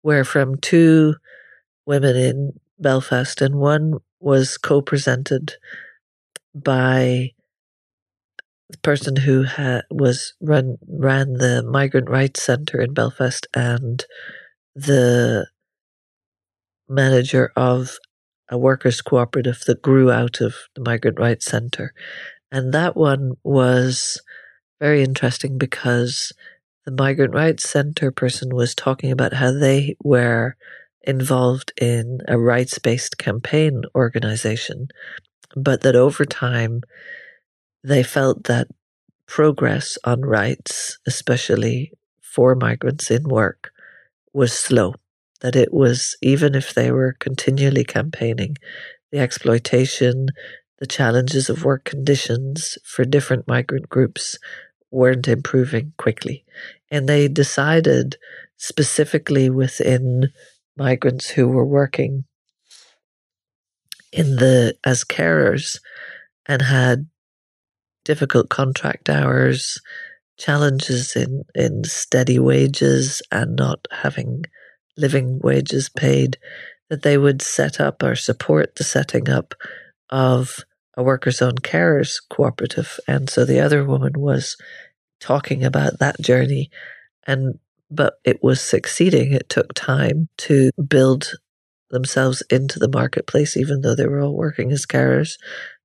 were 0.02 0.24
from 0.24 0.56
two 0.56 1.14
women 1.86 2.16
in 2.16 2.60
Belfast, 2.78 3.40
and 3.40 3.56
one 3.56 3.94
was 4.20 4.56
co-presented 4.56 5.54
by 6.54 7.32
the 8.70 8.78
person 8.78 9.16
who 9.16 9.44
ha- 9.44 9.82
was 9.90 10.34
run 10.40 10.78
ran 10.88 11.34
the 11.34 11.62
Migrant 11.62 12.08
Rights 12.08 12.42
Centre 12.42 12.80
in 12.80 12.94
Belfast 12.94 13.46
and 13.54 14.04
the 14.74 15.46
manager 16.88 17.52
of 17.56 17.98
a 18.48 18.58
workers' 18.58 19.00
cooperative 19.00 19.62
that 19.66 19.82
grew 19.82 20.10
out 20.10 20.40
of 20.40 20.54
the 20.74 20.82
Migrant 20.82 21.18
Rights 21.18 21.46
Centre. 21.46 21.92
And 22.50 22.72
that 22.72 22.96
one 22.96 23.32
was 23.42 24.20
very 24.80 25.02
interesting 25.02 25.58
because 25.58 26.32
the 26.84 26.92
Migrant 26.92 27.34
Rights 27.34 27.68
Center 27.68 28.10
person 28.10 28.54
was 28.54 28.74
talking 28.74 29.10
about 29.10 29.34
how 29.34 29.52
they 29.52 29.96
were 30.02 30.56
involved 31.06 31.72
in 31.80 32.20
a 32.28 32.38
rights 32.38 32.78
based 32.78 33.18
campaign 33.18 33.82
organization, 33.94 34.88
but 35.56 35.82
that 35.82 35.96
over 35.96 36.24
time 36.24 36.82
they 37.82 38.02
felt 38.02 38.44
that 38.44 38.68
progress 39.26 39.98
on 40.04 40.22
rights, 40.22 40.98
especially 41.06 41.92
for 42.20 42.54
migrants 42.54 43.10
in 43.10 43.24
work, 43.24 43.70
was 44.32 44.52
slow. 44.52 44.94
That 45.40 45.56
it 45.56 45.72
was, 45.72 46.16
even 46.22 46.54
if 46.54 46.72
they 46.72 46.90
were 46.90 47.16
continually 47.18 47.84
campaigning, 47.84 48.56
the 49.12 49.18
exploitation, 49.18 50.28
the 50.78 50.86
challenges 50.86 51.50
of 51.50 51.64
work 51.64 51.84
conditions 51.84 52.78
for 52.84 53.04
different 53.04 53.46
migrant 53.46 53.88
groups 53.88 54.38
weren't 54.90 55.28
improving 55.28 55.92
quickly. 55.98 56.44
And 56.90 57.08
they 57.08 57.28
decided 57.28 58.16
specifically 58.56 59.50
within 59.50 60.30
migrants 60.76 61.28
who 61.28 61.48
were 61.48 61.64
working 61.64 62.24
in 64.12 64.36
the 64.36 64.76
as 64.84 65.04
carers 65.04 65.78
and 66.46 66.62
had 66.62 67.06
difficult 68.04 68.48
contract 68.48 69.08
hours, 69.08 69.80
challenges 70.38 71.16
in, 71.16 71.42
in 71.54 71.84
steady 71.84 72.38
wages 72.38 73.22
and 73.32 73.56
not 73.56 73.86
having 73.90 74.44
living 74.96 75.40
wages 75.42 75.88
paid, 75.88 76.38
that 76.90 77.02
they 77.02 77.18
would 77.18 77.42
set 77.42 77.80
up 77.80 78.02
or 78.02 78.14
support 78.14 78.76
the 78.76 78.84
setting 78.84 79.28
up 79.28 79.54
of 80.10 80.60
a 80.96 81.02
workers' 81.02 81.42
own 81.42 81.56
carers 81.56 82.16
cooperative. 82.30 83.00
And 83.08 83.28
so 83.28 83.44
the 83.44 83.60
other 83.60 83.84
woman 83.84 84.12
was 84.16 84.56
talking 85.20 85.64
about 85.64 85.98
that 85.98 86.20
journey 86.20 86.70
and 87.26 87.58
but 87.90 88.14
it 88.24 88.42
was 88.42 88.60
succeeding. 88.60 89.32
It 89.32 89.48
took 89.48 89.74
time 89.74 90.28
to 90.38 90.70
build 90.88 91.32
themselves 91.90 92.42
into 92.50 92.78
the 92.78 92.88
marketplace, 92.88 93.56
even 93.56 93.80
though 93.80 93.94
they 93.94 94.06
were 94.06 94.20
all 94.20 94.36
working 94.36 94.72
as 94.72 94.86
carers, 94.86 95.38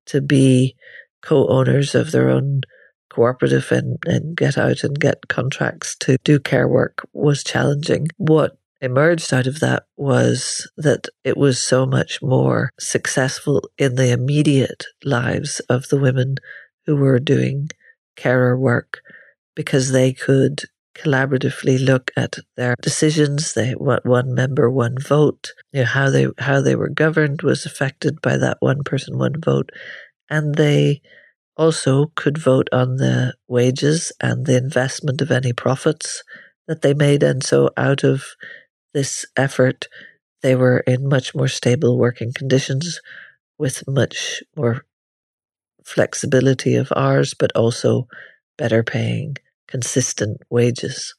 to 0.07 0.21
be 0.21 0.75
co-owners 1.21 1.95
of 1.95 2.11
their 2.11 2.29
own 2.29 2.61
cooperative 3.09 3.71
and, 3.71 3.97
and 4.05 4.35
get 4.35 4.57
out 4.57 4.83
and 4.83 4.99
get 4.99 5.27
contracts 5.27 5.95
to 5.99 6.17
do 6.23 6.39
care 6.39 6.67
work 6.67 7.07
was 7.13 7.43
challenging. 7.43 8.07
What 8.17 8.57
emerged 8.81 9.33
out 9.33 9.47
of 9.47 9.59
that 9.59 9.83
was 9.97 10.69
that 10.77 11.07
it 11.23 11.37
was 11.37 11.61
so 11.61 11.85
much 11.85 12.21
more 12.21 12.71
successful 12.79 13.69
in 13.77 13.95
the 13.95 14.11
immediate 14.11 14.85
lives 15.03 15.59
of 15.69 15.89
the 15.89 15.99
women 15.99 16.35
who 16.85 16.95
were 16.95 17.19
doing 17.19 17.69
carer 18.15 18.57
work 18.57 19.01
because 19.55 19.91
they 19.91 20.13
could 20.13 20.61
collaboratively 21.03 21.83
look 21.83 22.11
at 22.15 22.37
their 22.55 22.75
decisions. 22.81 23.53
They 23.53 23.71
one 23.71 24.33
member, 24.33 24.69
one 24.69 24.97
vote. 24.99 25.51
You 25.71 25.81
know, 25.81 25.85
how 25.85 26.09
they 26.09 26.27
how 26.37 26.61
they 26.61 26.75
were 26.75 26.89
governed 26.89 27.41
was 27.41 27.65
affected 27.65 28.21
by 28.21 28.37
that 28.37 28.57
one 28.59 28.83
person, 28.83 29.17
one 29.17 29.39
vote, 29.39 29.71
and 30.29 30.55
they 30.55 31.01
also 31.57 32.11
could 32.15 32.37
vote 32.37 32.69
on 32.71 32.95
the 32.95 33.33
wages 33.47 34.11
and 34.21 34.45
the 34.45 34.57
investment 34.57 35.21
of 35.21 35.31
any 35.31 35.53
profits 35.53 36.23
that 36.67 36.81
they 36.81 36.93
made. 36.93 37.21
And 37.23 37.43
so, 37.43 37.69
out 37.75 38.03
of 38.03 38.23
this 38.93 39.25
effort, 39.35 39.87
they 40.41 40.55
were 40.55 40.79
in 40.79 41.09
much 41.09 41.35
more 41.35 41.47
stable 41.47 41.97
working 41.97 42.31
conditions 42.33 43.01
with 43.57 43.83
much 43.87 44.41
more 44.55 44.85
flexibility 45.83 46.75
of 46.75 46.93
ours, 46.95 47.33
but 47.33 47.51
also 47.55 48.07
better 48.57 48.83
paying, 48.83 49.35
consistent 49.69 50.41
wages. 50.49 51.15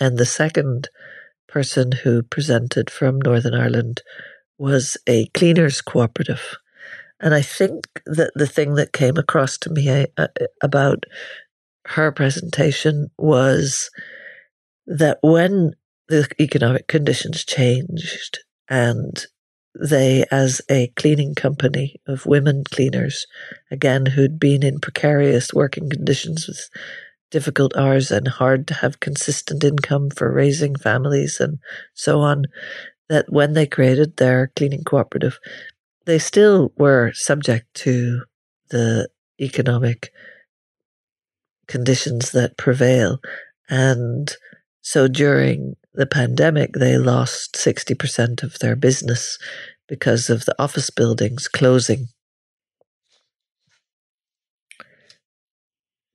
And 0.00 0.16
the 0.16 0.26
second 0.26 0.88
person 1.48 1.92
who 1.92 2.22
presented 2.22 2.90
from 2.90 3.20
Northern 3.20 3.54
Ireland 3.54 4.02
was 4.58 4.96
a 5.06 5.26
cleaners 5.28 5.80
cooperative. 5.80 6.56
And 7.20 7.34
I 7.34 7.42
think 7.42 7.86
that 8.06 8.30
the 8.34 8.46
thing 8.46 8.74
that 8.74 8.92
came 8.92 9.16
across 9.16 9.58
to 9.58 9.70
me 9.70 10.06
uh, 10.16 10.28
about 10.62 11.04
her 11.86 12.12
presentation 12.12 13.10
was 13.18 13.90
that 14.86 15.18
when 15.22 15.72
the 16.08 16.28
economic 16.40 16.86
conditions 16.86 17.44
changed 17.44 18.40
and 18.68 19.26
they, 19.74 20.24
as 20.30 20.60
a 20.70 20.88
cleaning 20.96 21.34
company 21.34 22.00
of 22.06 22.26
women 22.26 22.64
cleaners, 22.64 23.26
again, 23.70 24.06
who'd 24.06 24.38
been 24.38 24.62
in 24.62 24.80
precarious 24.80 25.52
working 25.52 25.88
conditions 25.88 26.46
with 26.46 26.68
difficult 27.30 27.76
hours 27.76 28.10
and 28.10 28.28
hard 28.28 28.66
to 28.68 28.74
have 28.74 29.00
consistent 29.00 29.64
income 29.64 30.10
for 30.10 30.32
raising 30.32 30.76
families 30.76 31.40
and 31.40 31.58
so 31.94 32.20
on, 32.20 32.44
that 33.08 33.26
when 33.28 33.54
they 33.54 33.66
created 33.66 34.16
their 34.16 34.50
cleaning 34.56 34.84
cooperative, 34.84 35.38
they 36.06 36.18
still 36.18 36.72
were 36.76 37.12
subject 37.12 37.66
to 37.74 38.22
the 38.70 39.08
economic 39.40 40.12
conditions 41.66 42.32
that 42.32 42.56
prevail. 42.56 43.20
And 43.68 44.34
so 44.80 45.06
during 45.06 45.74
the 45.94 46.06
pandemic, 46.06 46.72
they 46.72 46.96
lost 46.96 47.54
60% 47.54 48.42
of 48.42 48.58
their 48.58 48.76
business 48.76 49.38
because 49.86 50.30
of 50.30 50.44
the 50.44 50.54
office 50.58 50.90
buildings 50.90 51.48
closing. 51.48 52.08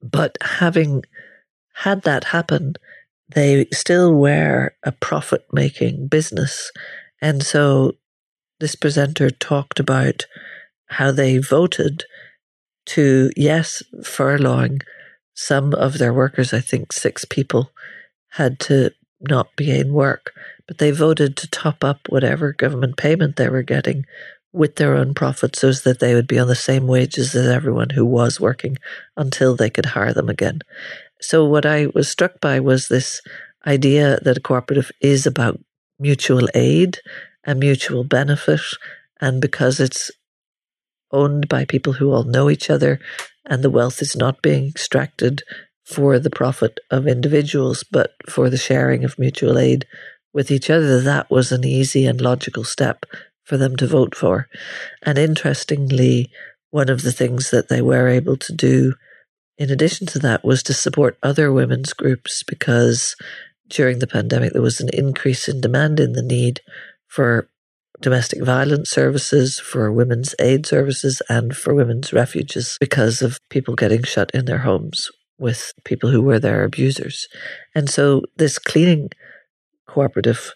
But 0.04 0.38
having 0.42 1.06
had 1.76 2.04
that 2.04 2.26
happen, 2.26 2.76
they 3.34 3.68
still 3.72 4.13
were 4.13 4.76
a 4.84 4.92
profit 4.92 5.46
making 5.52 6.08
business. 6.08 6.72
And 7.22 7.42
so 7.42 7.94
this 8.60 8.76
presenter 8.76 9.30
talked 9.30 9.80
about 9.80 10.26
how 10.88 11.12
they 11.12 11.38
voted 11.38 12.04
to, 12.86 13.32
yes, 13.36 13.82
furloughing 14.02 14.82
some 15.34 15.74
of 15.74 15.98
their 15.98 16.13
workers. 16.13 16.54
I 16.54 16.60
think 16.60 16.92
six 16.92 17.26
people 17.26 17.72
had 18.32 18.60
to 18.62 18.92
not 19.22 19.56
be 19.56 19.72
in 19.72 19.94
work, 19.94 20.34
but 20.68 20.78
they 20.78 20.92
voted 20.92 21.38
to 21.38 21.50
top 21.50 21.84
up 21.84 22.02
whatever 22.10 22.52
government 22.54 22.98
payment 22.98 23.38
they 23.38 23.50
were 23.50 23.63
getting 23.63 24.06
with 24.54 24.76
their 24.76 24.96
own 24.96 25.13
profits 25.13 25.60
so 25.60 25.72
that 25.72 26.00
they 26.00 26.13
would 26.13 26.28
be 26.28 26.39
on 26.39 26.48
the 26.48 26.56
same 26.56 26.88
wages 26.88 27.36
as 27.36 27.48
everyone 27.48 27.89
who 27.89 28.06
was 28.06 28.39
working 28.39 28.78
until 29.18 29.56
they 29.56 29.70
could 29.70 29.88
hire 29.88 30.13
them 30.13 30.30
again. 30.30 30.62
So, 31.20 31.46
what 31.46 31.66
I 31.66 31.88
was 31.88 32.08
struck 32.08 32.39
by 32.39 32.60
was 32.60 32.88
this 32.88 33.22
idea 33.66 34.20
that 34.22 34.38
a 34.38 34.42
cooperative 34.42 34.92
is 35.02 35.26
about 35.26 35.60
mutual 36.00 36.48
aid 36.54 37.00
and 37.44 37.60
mutual 37.60 38.04
benefit. 38.04 38.62
And 39.20 39.42
because 39.42 39.80
it's 39.80 40.12
owned 41.12 41.48
by 41.48 41.66
people 41.66 41.94
who 41.94 42.12
all 42.12 42.24
know 42.24 42.50
each 42.50 42.70
other 42.70 43.00
and 43.46 43.63
the 43.63 43.70
wealth 43.70 44.02
is 44.02 44.16
not 44.16 44.42
being 44.42 44.68
extracted 44.68 45.44
for 45.86 46.20
the 46.20 46.30
profit 46.30 46.80
of 46.92 47.08
individuals, 47.08 47.84
but 47.84 48.12
for 48.30 48.50
the 48.50 48.58
sharing 48.58 49.04
of 49.04 49.20
mutual 49.20 49.58
aid 49.58 49.86
with 50.34 50.50
each 50.50 50.70
other, 50.70 51.00
that 51.02 51.30
was 51.30 51.52
an 51.52 51.63
easy 51.63 52.06
and 52.06 52.20
logical 52.22 52.63
step 52.63 53.06
for 53.43 53.58
them 53.58 53.75
to 53.77 53.88
vote 53.88 54.15
for. 54.15 54.47
And 55.01 55.17
interestingly, 55.17 56.32
one 56.69 56.89
of 56.89 57.03
the 57.03 57.12
things 57.12 57.51
that 57.51 57.69
they 57.69 57.82
were 57.82 58.08
able 58.08 58.38
to 58.38 58.53
do 58.53 58.93
in 59.58 59.69
addition 59.69 60.08
to 60.08 60.19
that 60.19 60.43
was 60.43 60.63
to 60.63 60.73
support 60.73 61.17
other 61.21 61.51
women's 61.51 61.93
groups 61.93 62.43
because 62.43 63.15
during 63.67 63.99
the 63.99 64.08
pandemic 64.08 64.53
there 64.53 64.62
was 64.62 64.82
an 64.82 64.89
increase 64.91 65.47
in 65.47 65.62
demand 65.62 65.99
in 65.99 66.13
the 66.13 66.23
need 66.23 66.62
for 67.08 67.47
domestic 68.01 68.43
violence 68.43 68.89
services, 68.89 69.60
for 69.60 69.91
women's 69.91 70.36
aid 70.39 70.65
services, 70.65 71.21
and 71.29 71.56
for 71.56 71.73
women's 71.73 72.12
refuges 72.12 72.77
because 72.79 73.21
of 73.21 73.39
people 73.49 73.75
getting 73.75 74.03
shut 74.03 74.32
in 74.34 74.45
their 74.45 74.60
homes 74.60 75.10
with 75.38 75.71
people 75.86 76.10
who 76.10 76.21
were 76.21 76.39
their 76.39 76.63
abusers. 76.63 77.27
And 77.73 77.89
so 77.89 78.23
this 78.36 78.60
cleaning 78.60 79.10
cooperative 79.88 80.53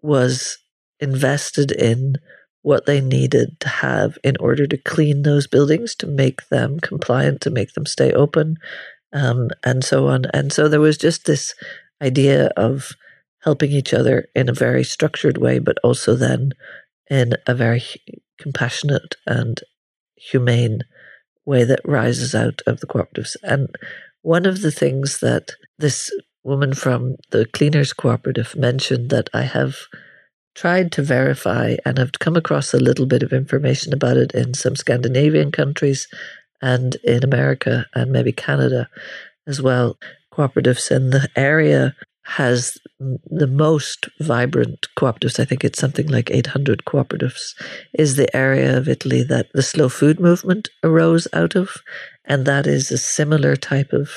was 0.00 0.58
invested 1.00 1.70
in 1.70 2.16
what 2.62 2.86
they 2.86 3.00
needed 3.00 3.58
to 3.60 3.68
have 3.68 4.18
in 4.24 4.36
order 4.40 4.66
to 4.66 4.76
clean 4.76 5.22
those 5.22 5.46
buildings, 5.46 5.94
to 5.94 6.06
make 6.06 6.48
them 6.48 6.80
compliant, 6.80 7.40
to 7.40 7.50
make 7.50 7.72
them 7.74 7.86
stay 7.86 8.12
open, 8.12 8.56
um, 9.12 9.48
and 9.64 9.84
so 9.84 10.08
on. 10.08 10.26
And 10.34 10.52
so 10.52 10.68
there 10.68 10.80
was 10.80 10.98
just 10.98 11.24
this 11.24 11.54
idea 12.02 12.46
of 12.56 12.90
helping 13.42 13.70
each 13.70 13.94
other 13.94 14.26
in 14.34 14.48
a 14.48 14.54
very 14.54 14.84
structured 14.84 15.38
way, 15.38 15.58
but 15.58 15.78
also 15.84 16.14
then 16.14 16.52
in 17.08 17.34
a 17.46 17.54
very 17.54 17.82
compassionate 18.38 19.16
and 19.26 19.60
humane 20.16 20.80
way 21.46 21.64
that 21.64 21.80
rises 21.84 22.34
out 22.34 22.60
of 22.66 22.80
the 22.80 22.86
cooperatives. 22.86 23.36
And 23.42 23.68
one 24.22 24.44
of 24.44 24.60
the 24.60 24.72
things 24.72 25.20
that 25.20 25.52
this 25.78 26.12
woman 26.42 26.74
from 26.74 27.16
the 27.30 27.46
Cleaners 27.46 27.92
Cooperative 27.92 28.56
mentioned 28.56 29.10
that 29.10 29.30
I 29.32 29.42
have 29.42 29.76
tried 30.58 30.90
to 30.90 31.02
verify 31.02 31.76
and 31.84 31.98
have 31.98 32.10
come 32.18 32.34
across 32.34 32.74
a 32.74 32.80
little 32.80 33.06
bit 33.06 33.22
of 33.22 33.32
information 33.32 33.94
about 33.94 34.16
it 34.16 34.32
in 34.34 34.54
some 34.54 34.74
Scandinavian 34.74 35.52
countries 35.52 36.08
and 36.60 36.96
in 37.04 37.22
America 37.22 37.86
and 37.94 38.10
maybe 38.10 38.32
Canada 38.32 38.88
as 39.46 39.62
well. 39.62 39.96
cooperatives 40.32 40.90
in 40.90 41.10
the 41.10 41.28
area 41.36 41.94
has 42.24 42.76
the 42.98 43.46
most 43.46 44.08
vibrant 44.20 44.88
cooperatives. 44.98 45.38
I 45.38 45.44
think 45.44 45.64
it's 45.64 45.78
something 45.78 46.08
like 46.08 46.30
800 46.30 46.84
cooperatives, 46.84 47.54
is 47.94 48.16
the 48.16 48.34
area 48.36 48.76
of 48.76 48.88
Italy 48.88 49.22
that 49.24 49.46
the 49.54 49.62
slow 49.62 49.88
food 49.88 50.18
movement 50.20 50.68
arose 50.82 51.26
out 51.32 51.54
of. 51.54 51.76
And 52.24 52.46
that 52.46 52.66
is 52.66 52.90
a 52.90 52.98
similar 52.98 53.56
type 53.56 53.92
of 53.92 54.10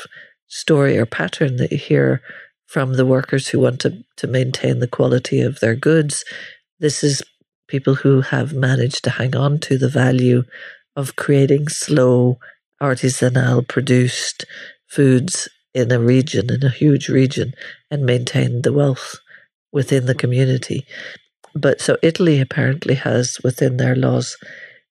story 0.47 0.97
or 0.97 1.06
pattern 1.06 1.58
that 1.58 1.71
you 1.71 1.77
hear 1.77 2.21
from 2.72 2.94
the 2.94 3.06
workers 3.06 3.50
who 3.50 3.60
want 3.60 3.82
to, 3.82 4.02
to 4.16 4.28
maintain 4.28 4.80
the 4.80 4.88
quality 4.88 5.42
of 5.42 5.60
their 5.60 5.76
goods. 5.76 6.24
This 6.80 7.04
is 7.04 7.22
people 7.68 7.96
who 7.96 8.22
have 8.22 8.54
managed 8.54 9.04
to 9.04 9.10
hang 9.10 9.36
on 9.36 9.60
to 9.60 9.78
the 9.78 9.90
value 9.90 10.44
of 10.96 11.18
creating 11.18 11.68
slow, 11.68 12.40
artisanal 12.82 13.68
produced 13.68 14.46
foods 14.88 15.50
in 15.74 15.92
a 15.92 16.00
region, 16.00 16.50
in 16.50 16.64
a 16.64 16.70
huge 16.70 17.10
region, 17.10 17.52
and 17.90 18.06
maintain 18.06 18.62
the 18.62 18.72
wealth 18.72 19.20
within 19.74 20.06
the 20.06 20.16
community. 20.16 20.86
But 21.54 21.82
so 21.82 21.98
Italy 22.02 22.40
apparently 22.40 22.96
has 22.96 23.38
within 23.44 23.76
their 23.76 23.98
laws 23.98 24.38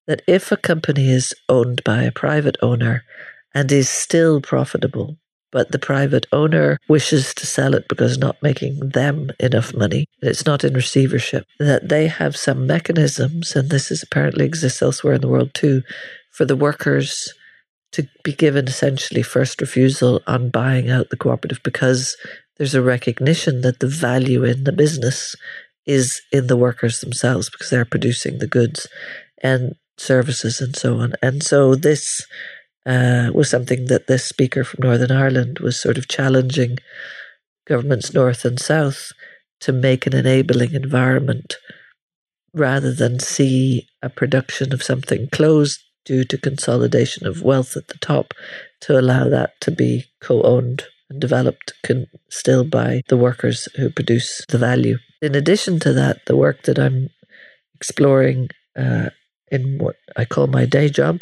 that 0.06 0.20
if 0.26 0.52
a 0.52 0.58
company 0.58 1.10
is 1.10 1.32
owned 1.48 1.82
by 1.82 2.02
a 2.02 2.12
private 2.12 2.58
owner 2.60 3.04
and 3.54 3.72
is 3.72 3.88
still 3.88 4.42
profitable, 4.42 5.16
but 5.52 5.72
the 5.72 5.78
private 5.78 6.26
owner 6.32 6.78
wishes 6.88 7.34
to 7.34 7.46
sell 7.46 7.74
it 7.74 7.88
because 7.88 8.18
not 8.18 8.42
making 8.42 8.78
them 8.80 9.30
enough 9.40 9.74
money, 9.74 10.06
it's 10.22 10.46
not 10.46 10.64
in 10.64 10.74
receivership, 10.74 11.44
that 11.58 11.88
they 11.88 12.06
have 12.06 12.36
some 12.36 12.66
mechanisms, 12.66 13.56
and 13.56 13.70
this 13.70 13.90
is 13.90 14.02
apparently 14.02 14.44
exists 14.44 14.82
elsewhere 14.82 15.14
in 15.14 15.20
the 15.20 15.28
world 15.28 15.52
too, 15.54 15.82
for 16.30 16.44
the 16.44 16.56
workers 16.56 17.32
to 17.92 18.06
be 18.22 18.32
given 18.32 18.68
essentially 18.68 19.22
first 19.22 19.60
refusal 19.60 20.22
on 20.26 20.50
buying 20.50 20.88
out 20.88 21.10
the 21.10 21.16
cooperative 21.16 21.60
because 21.64 22.16
there's 22.56 22.74
a 22.74 22.82
recognition 22.82 23.62
that 23.62 23.80
the 23.80 23.88
value 23.88 24.44
in 24.44 24.64
the 24.64 24.72
business 24.72 25.34
is 25.86 26.20
in 26.30 26.46
the 26.46 26.56
workers 26.56 27.00
themselves 27.00 27.50
because 27.50 27.70
they're 27.70 27.84
producing 27.84 28.38
the 28.38 28.46
goods 28.46 28.86
and 29.42 29.74
services 29.96 30.60
and 30.60 30.76
so 30.76 30.98
on. 30.98 31.14
And 31.22 31.42
so 31.42 31.74
this 31.74 32.24
uh, 32.86 33.30
was 33.34 33.50
something 33.50 33.86
that 33.86 34.06
this 34.06 34.24
speaker 34.24 34.64
from 34.64 34.82
Northern 34.82 35.12
Ireland 35.12 35.58
was 35.58 35.80
sort 35.80 35.98
of 35.98 36.08
challenging 36.08 36.78
governments 37.66 38.12
north 38.14 38.44
and 38.44 38.58
south 38.58 39.12
to 39.60 39.72
make 39.72 40.06
an 40.06 40.14
enabling 40.14 40.72
environment 40.72 41.56
rather 42.54 42.92
than 42.92 43.20
see 43.20 43.86
a 44.02 44.08
production 44.08 44.72
of 44.72 44.82
something 44.82 45.28
closed 45.28 45.80
due 46.04 46.24
to 46.24 46.38
consolidation 46.38 47.26
of 47.26 47.42
wealth 47.42 47.76
at 47.76 47.88
the 47.88 47.98
top 47.98 48.32
to 48.80 48.98
allow 48.98 49.28
that 49.28 49.52
to 49.60 49.70
be 49.70 50.06
co 50.20 50.42
owned 50.42 50.84
and 51.10 51.20
developed 51.20 51.74
can 51.84 52.06
still 52.30 52.64
by 52.64 53.02
the 53.08 53.16
workers 53.16 53.68
who 53.76 53.90
produce 53.90 54.44
the 54.48 54.58
value. 54.58 54.96
In 55.20 55.34
addition 55.34 55.78
to 55.80 55.92
that, 55.92 56.18
the 56.26 56.36
work 56.36 56.62
that 56.62 56.78
I'm 56.78 57.10
exploring 57.74 58.48
uh, 58.76 59.10
in 59.50 59.78
what 59.78 59.96
I 60.16 60.24
call 60.24 60.46
my 60.46 60.64
day 60.64 60.88
job 60.88 61.20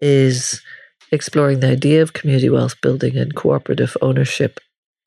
is 0.00 0.60
exploring 1.10 1.60
the 1.60 1.70
idea 1.70 2.02
of 2.02 2.12
community 2.12 2.50
wealth 2.50 2.80
building 2.80 3.16
and 3.16 3.34
cooperative 3.34 3.96
ownership 4.02 4.60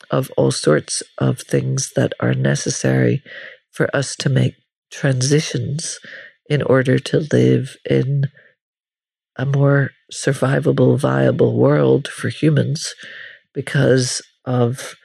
of 0.10 0.32
all 0.38 0.52
sorts 0.52 1.04
of 1.18 1.40
things 1.40 1.92
that 1.96 2.14
are 2.20 2.34
necessary 2.34 3.24
for 3.72 3.94
us 3.96 4.16
to 4.18 4.30
make 4.30 4.56
transitions 4.92 6.00
in 6.50 6.62
order 6.62 7.00
to 7.00 7.28
live 7.32 7.78
in 7.90 8.26
a 9.38 9.46
more 9.46 9.92
survivable, 10.12 11.00
viable 11.00 11.58
world 11.58 12.08
for 12.08 12.30
humans 12.30 12.94
because 13.54 14.22
of 14.46 14.96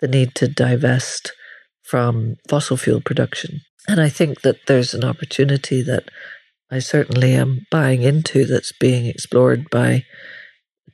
the 0.00 0.08
need 0.08 0.34
to 0.34 0.48
divest 0.48 1.32
from 1.82 2.36
fossil 2.48 2.76
fuel 2.76 3.00
production. 3.00 3.60
And 3.86 4.00
I 4.00 4.08
think 4.08 4.40
that 4.40 4.66
there's 4.66 4.94
an 4.94 5.04
opportunity 5.04 5.82
that 5.82 6.08
I 6.70 6.78
certainly 6.78 7.34
am 7.34 7.66
buying 7.70 8.02
into 8.02 8.46
that's 8.46 8.72
being 8.72 9.06
explored 9.06 9.68
by 9.70 10.04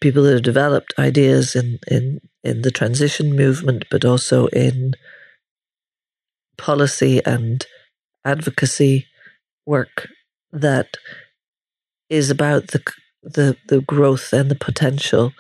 people 0.01 0.23
that 0.23 0.33
have 0.33 0.43
developed 0.43 0.95
ideas 0.99 1.55
in, 1.55 1.79
in, 1.89 2.21
in 2.45 2.63
the 2.63 2.71
transition 2.71 3.35
movement, 3.35 3.85
but 3.91 4.05
also 4.05 4.47
in 4.49 4.95
policy 6.57 7.21
and 7.25 7.67
advocacy 8.25 9.07
work 9.67 10.09
that 10.53 10.97
is 12.09 12.31
about 12.31 12.69
the 12.69 12.83
the 13.23 13.57
the 13.69 13.81
growth 13.83 14.33
and 14.33 14.51
the 14.51 14.55
potential 14.57 15.33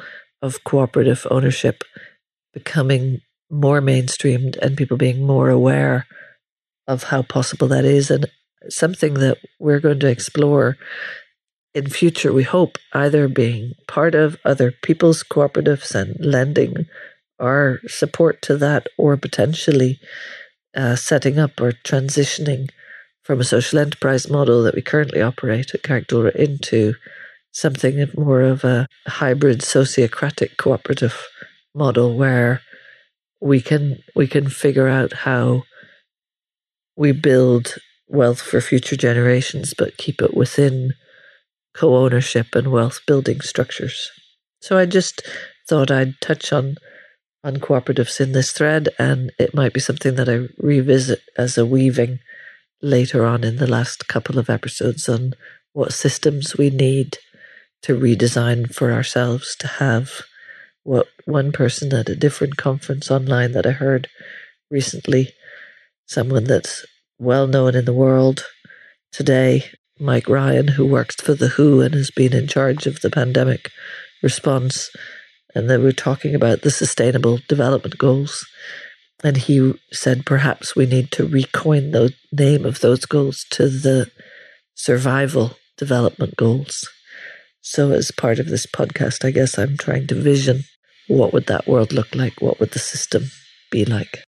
of 0.42 0.64
cooperative 0.64 1.26
ownership 1.30 1.82
becoming 2.52 3.20
more 3.50 3.80
mainstreamed 3.80 4.56
and 4.58 4.76
people 4.76 4.96
being 4.96 5.26
more 5.26 5.50
aware 5.50 6.06
of 6.86 7.04
how 7.04 7.22
possible 7.22 7.68
that 7.68 7.84
is. 7.84 8.10
And 8.10 8.26
something 8.68 9.14
that 9.14 9.38
we're 9.58 9.80
going 9.80 10.00
to 10.00 10.08
explore 10.08 10.76
in 11.74 11.88
future 11.88 12.33
we 12.33 12.42
hope 12.42 12.78
either 12.92 13.28
being 13.28 13.72
part 13.87 14.14
of 14.14 14.37
other 14.44 14.72
people's 14.83 15.22
cooperatives 15.22 15.94
and 15.94 16.16
lending 16.24 16.87
our 17.38 17.80
support 17.87 18.42
to 18.42 18.56
that 18.56 18.87
or 18.98 19.16
potentially 19.16 19.98
uh, 20.76 20.94
setting 20.96 21.38
up 21.38 21.61
or 21.61 21.72
transitioning 21.72 22.68
from 23.22 23.40
a 23.40 23.44
social 23.44 23.78
enterprise 23.78 24.28
model 24.28 24.62
that 24.62 24.74
we 24.74 24.83
currently 24.83 25.22
operate 25.22 25.74
at 25.74 25.83
Carrickdora 25.83 26.35
into 26.35 26.94
something 27.52 28.06
more 28.16 28.42
of 28.42 28.64
a 28.64 28.87
hybrid 29.06 29.61
sociocratic 29.61 30.56
cooperative 30.56 31.26
model 31.74 32.16
where 32.16 32.61
we 33.40 33.61
can 33.61 33.98
we 34.14 34.26
can 34.26 34.48
figure 34.48 34.88
out 34.88 35.12
how 35.12 35.62
we 36.96 37.12
build 37.12 37.76
wealth 38.09 38.40
for 38.40 38.61
future 38.61 38.96
generations 38.96 39.74
but 39.76 39.96
keep 39.96 40.20
it 40.20 40.37
within 40.37 40.92
co-ownership 41.74 42.54
and 42.54 42.72
wealth 42.72 43.00
building 43.06 43.40
structures. 43.40 44.11
So 44.61 44.76
i 44.76 44.87
just 44.87 45.22
thought 45.68 45.90
i'd 45.90 46.20
touch 46.20 46.52
on 46.52 46.76
on 47.42 47.56
cooperatives 47.56 48.20
in 48.20 48.33
this 48.33 48.52
thread 48.52 48.88
and 48.98 49.33
it 49.38 49.54
might 49.54 49.72
be 49.72 49.80
something 49.80 50.16
that 50.16 50.28
i 50.28 50.48
revisit 50.59 51.20
as 51.38 51.56
a 51.56 51.64
weaving 51.64 52.18
later 52.83 53.24
on 53.24 53.44
in 53.44 53.56
the 53.56 53.66
last 53.66 54.09
couple 54.09 54.38
of 54.38 54.50
episodes 54.50 55.09
on 55.09 55.33
what 55.72 55.92
systems 55.92 56.56
we 56.56 56.70
need 56.70 57.16
to 57.83 57.98
redesign 57.98 58.72
for 58.74 58.92
ourselves 58.92 59.56
to 59.56 59.66
have 59.66 60.22
what 60.83 61.06
one 61.24 61.52
person 61.52 61.92
at 61.94 62.09
a 62.09 62.16
different 62.16 62.56
conference 62.56 63.11
online 63.11 63.52
that 63.52 63.66
I 63.66 63.72
heard 63.72 64.09
recently, 64.70 65.33
someone 66.06 66.44
that's 66.44 66.87
well 67.18 67.46
known 67.46 67.74
in 67.74 67.85
the 67.85 67.92
world 67.92 68.46
today, 69.12 69.70
Mike 70.00 70.28
Ryan, 70.28 70.68
who 70.68 70.86
works 70.86 71.16
for 71.16 71.34
the 71.34 71.48
WHO 71.48 71.80
and 71.80 71.94
has 71.94 72.10
been 72.10 72.32
in 72.32 72.48
charge 72.48 72.86
of 72.86 73.00
the 73.00 73.10
pandemic 73.10 73.70
response. 74.22 74.90
And 75.54 75.68
they 75.68 75.76
were 75.76 75.92
talking 75.92 76.34
about 76.34 76.62
the 76.62 76.70
sustainable 76.70 77.38
development 77.48 77.98
goals. 77.98 78.46
And 79.22 79.36
he 79.36 79.74
said 79.92 80.24
perhaps 80.24 80.74
we 80.74 80.86
need 80.86 81.10
to 81.12 81.28
recoin 81.28 81.92
the 81.92 82.14
name 82.32 82.64
of 82.64 82.80
those 82.80 83.04
goals 83.04 83.44
to 83.50 83.68
the 83.68 84.10
survival 84.74 85.56
development 85.76 86.36
goals. 86.36 86.88
So, 87.60 87.92
as 87.92 88.10
part 88.10 88.38
of 88.38 88.46
this 88.46 88.64
podcast, 88.64 89.24
I 89.24 89.30
guess 89.30 89.58
I'm 89.58 89.76
trying 89.76 90.06
to 90.06 90.14
vision 90.14 90.62
what 91.08 91.32
would 91.32 91.46
that 91.46 91.66
world 91.66 91.92
look 91.92 92.14
like? 92.14 92.40
What 92.40 92.60
would 92.60 92.70
the 92.70 92.78
system 92.78 93.24
be 93.70 93.84
like? 93.84 94.24